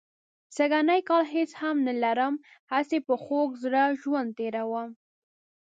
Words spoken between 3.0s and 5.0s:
په خوږ زړه ژوند تېروم.